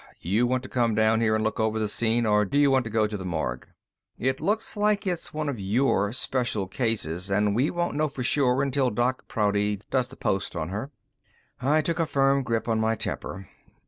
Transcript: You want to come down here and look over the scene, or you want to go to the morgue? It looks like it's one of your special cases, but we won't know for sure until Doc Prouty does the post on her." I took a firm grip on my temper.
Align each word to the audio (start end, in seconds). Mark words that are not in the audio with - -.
You 0.21 0.47
want 0.47 0.63
to 0.63 0.67
come 0.69 0.95
down 0.95 1.21
here 1.21 1.35
and 1.35 1.43
look 1.43 1.59
over 1.59 1.77
the 1.77 1.87
scene, 1.87 2.25
or 2.25 2.49
you 2.51 2.71
want 2.71 2.85
to 2.85 2.89
go 2.89 3.05
to 3.05 3.15
the 3.17 3.23
morgue? 3.23 3.67
It 4.17 4.41
looks 4.41 4.75
like 4.75 5.05
it's 5.05 5.31
one 5.31 5.47
of 5.47 5.59
your 5.59 6.11
special 6.11 6.65
cases, 6.65 7.29
but 7.29 7.53
we 7.53 7.69
won't 7.69 7.95
know 7.97 8.07
for 8.07 8.23
sure 8.23 8.63
until 8.63 8.89
Doc 8.89 9.27
Prouty 9.27 9.79
does 9.91 10.07
the 10.07 10.15
post 10.17 10.55
on 10.55 10.69
her." 10.69 10.89
I 11.61 11.83
took 11.83 11.99
a 11.99 12.07
firm 12.07 12.41
grip 12.41 12.67
on 12.67 12.79
my 12.79 12.95
temper. 12.95 13.45